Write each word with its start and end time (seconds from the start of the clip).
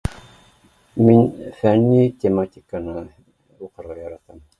Мин 1.09 1.19
фәнни 1.59 2.01
тематиканы 2.23 2.97
уҡырға 3.67 3.99
яратам 4.01 4.43